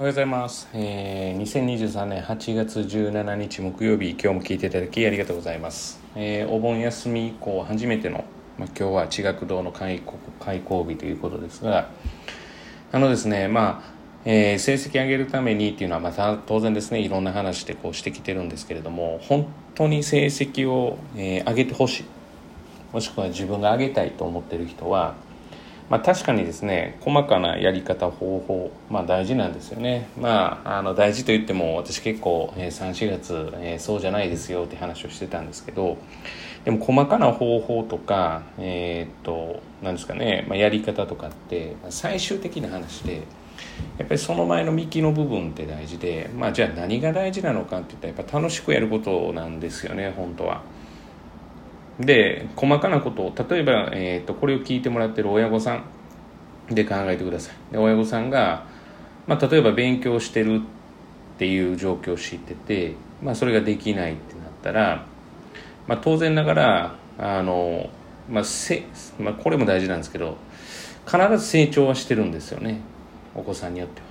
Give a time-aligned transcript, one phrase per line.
[0.00, 8.24] おはようございます、えー、2023年8月17日木曜日今日も聞いていただきありがとうございます、えーお盆休み以降初めての、
[8.58, 11.90] まあ、今日は地学堂の開校開校日ということですが
[12.92, 13.92] あのですねまあ
[14.24, 22.04] えー成績上げるためにっていうのはまた当然ですねいろんな話でこうしてきてるんですけれども本当に成績を、えー上げてほしい
[22.92, 25.16] もしくは自分が上げたいと思ってる人は
[25.90, 35.96] まあ、確かにですね細かなやり方方法、まあ、大事なんですよねまああの大事と言っても私結構、えー、34月、えーそうじゃないですよって話をしてたんですけど
[36.64, 43.22] でも細かな方法とかえーっとなんですかね、まあ、やり方とかって最終的な話で
[43.98, 50.62] やっぱりその前の幹の部分って大事でまあじゃあ何が大事なのかって言ったらやっぱ楽しくやることなんですよね本当は。
[52.00, 55.84] で細かなことを例えば、えー、とこれを聞いてもらってる親御さん
[56.74, 58.66] で考えてくださいで親御さんが、
[59.26, 60.60] まあ、例えば勉強してる
[61.34, 65.06] っていう状況を知ってて、まあ、それができないってなったら、
[65.86, 67.90] まあ、当然ながらあの、
[68.30, 68.84] まあせ
[69.18, 70.36] まあ、これも大事なんですけど
[71.06, 72.80] 必ず成長はしてるんですよね
[73.34, 74.06] お子さんによっては。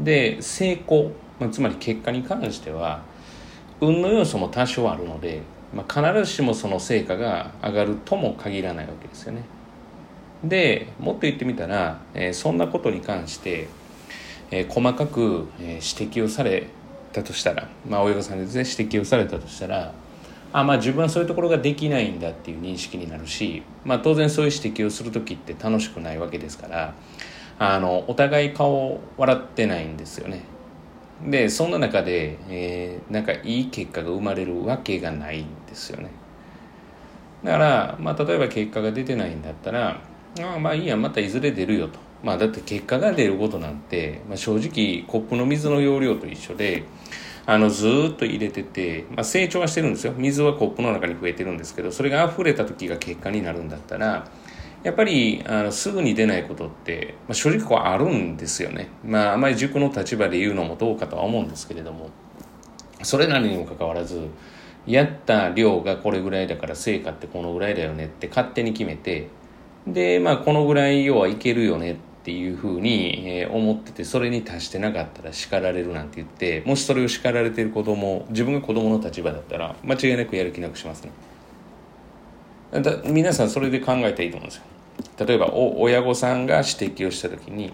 [0.00, 3.02] で成功、まあ、つまり結果に関しては
[3.80, 5.42] 運の要素も多少あるので、
[5.74, 9.42] まあ、必ずしもその成果が上がるとも限らないわけですよね。
[10.44, 13.68] でもっと言ってみたら、えーそんなことに関して、
[14.50, 16.68] えー細かく、えー指摘をされ
[17.12, 19.92] たとしたら、まあ、親御さんにですね指摘をされたとしたら
[20.52, 26.94] あまあ自分はそういうところができないんだっていう認識になるし、まあ、当然そういう指摘をする時って楽しくないわけですから
[27.58, 30.42] あのお互い顔を笑ってないんですよね。
[31.24, 36.10] でそんな中で、えーなんかいい結果が生まれるわけがないんですよね。
[37.44, 40.00] だから、まあ、例えば結果が出てないんだったら
[40.40, 41.98] あまあいいやまたいずれ出るよと。
[42.22, 46.84] まあだって結果が出ることなんて、まあ、正直コップの水の容量と一緒で
[47.44, 50.14] あのずっと入れてて、まあ、成長はしてるんですよ。
[50.16, 54.28] 水はコップの中に増えてるんですけどそれが溢れた時が結果になるんだったら
[54.86, 58.88] やっぱりあのすぐに出ないことって、まあ、正直こうあるんですよね。
[59.04, 62.10] まああまり塾の立場で言うのもどうかとは思うんですけれども
[63.02, 64.28] それなりにもかかわらず
[64.86, 69.26] やった量がこれぐらいだから成果ってこのぐらいだよねって勝手に決めて
[69.88, 81.10] でまあこのぐらい要はいけるよねっていうふうに、思っててそれに達してなかったら叱られるなんて言ってもしそれを叱られてる子供自分が子供の立場だったら間違いなくやる気なくしますね。
[82.82, 84.62] だ皆さんそれで考えたらいいと思うんですよ
[85.18, 87.72] 例えば親御さんが指摘をした時に、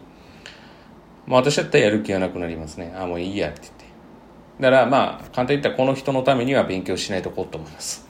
[1.26, 2.94] まあ、私だったらやる気がなくなりますね。
[2.96, 3.84] あもういいやって言って。
[4.60, 8.08] だからまあ簡単に言ったらこの人のためには勉強しないとこうと思います。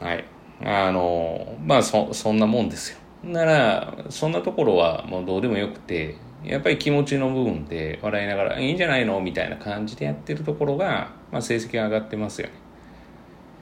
[0.00, 0.24] はい。
[0.62, 2.98] あのまあそそんなもんですよ。
[3.24, 12.54] ならそんなところはもうどうでもよくてやっぱり気持ちの部分で笑いながら「いいんじゃないの?」みたいな感じでやってるところが、まあ、成績が上がってますよね。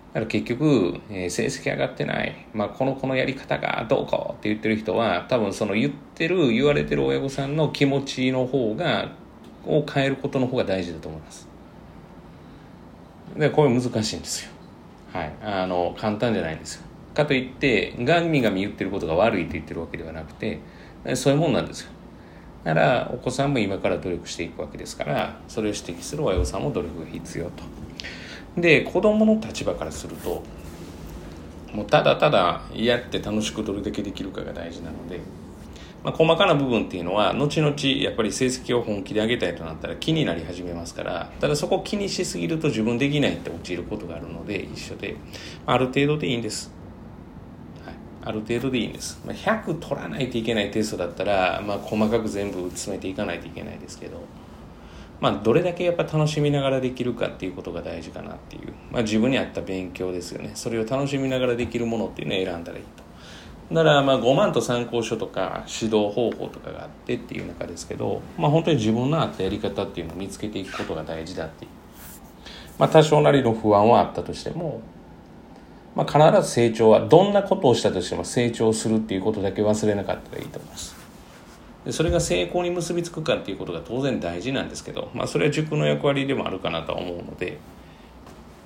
[0.09, 9.13] だから結局、えー成績上がってない、まあ、このこのやり方がどうこうって言ってる人は多分その言ってる言われてる親御さんの気持ちの方が
[9.67, 11.49] を変えることの方が大事だと思います。
[13.37, 14.51] でこれ難しいんですよ。
[15.13, 15.33] はい。
[15.43, 16.85] あの簡単じゃないんですよ。
[17.15, 20.61] かといってガンミガミ言ってることが悪いと言ってるわけではなくて
[21.15, 21.91] そういうもんなんですよ。
[22.65, 27.65] だからお子さんも今から努力していくわけですからそれを指摘する親御さんも努力が必要と。
[28.61, 30.43] で子供の立場からすると
[31.73, 35.21] もうただただやって楽しくどれだけできるかが大事なので、
[36.03, 45.17] まあ、細かな部分っていうのは後々やっぱり成績を本気で上げたいとなったら気になり始めますからただそこ気にしすぎると自分できないって陥ることがあるので一緒で。
[45.67, 46.71] まある程度でいいんです。
[47.85, 47.95] はい。
[48.25, 54.23] ある程度でいいんです、まあ、100取らないといけないテストだったら、まあ、細かく全部詰めていかないといけないですけど、
[55.21, 60.53] まあ、どれだけやっぱ楽しみながらできるかっていうことが大事かなっていう、まあ、自分に合った勉強ですよね。
[60.55, 63.75] それを楽しみながらできるものっていうのを選んだらいいと。
[63.75, 71.71] だからまあ5万と参考書とか指導方法とかがあってっていう中ですけど、まあ、本当に自分の合ったやり方っていうのを見つけていくことが大事だっていう、
[72.79, 74.81] まあ、多少なりの不安はあったとしても
[75.99, 80.98] まあ、必ず成長はどんなことをしたとしても成長するっていうことだけ忘れなかったらいいと思います。
[81.91, 87.59] それが成功に結びつくかっていうことが当然大事なんですけど、まあ、それは塾の役割でもあるかなとは思うので、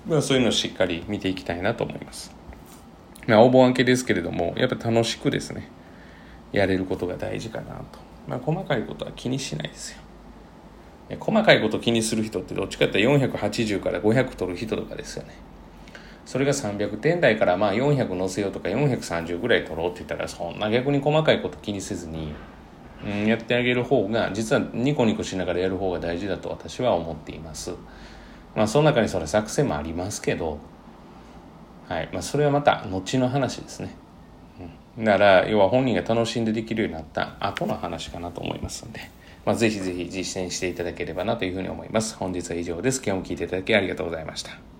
[0.06, 2.34] まあ、そういうのをしっかり見ていきたいなと思います、
[3.26, 5.70] まあ、お盆明けですけれどもやっぱ楽しくですね
[6.52, 9.98] やれることが大事かなと、まあ、細かいことは気にしないですよ。
[11.18, 15.34] 細かいこと気にする人ってどっちかって480から500取る人とかですよね。
[16.24, 22.32] それが300点台からまあ400乗せようとか430ぐらい取ろうって言ったらそんな逆に細かいこと気にせずに
[23.04, 27.74] うん、やってあげる方が実はニコニコしながらやる方が大事だと私は思っています
[28.54, 30.58] まあその中にそれ作戦もありますけど
[31.88, 33.94] はいまあそれはまた後の話ですね、
[34.98, 39.10] うん、だから要は本人が楽しんでできるようになった後の話かなと思いますので
[39.44, 42.16] まあ、ぜひぜひ実践していただければなというふうに思います。
[42.16, 43.02] 本日は以上です。
[43.04, 44.71] 今日も聞いていただきありがとうございました。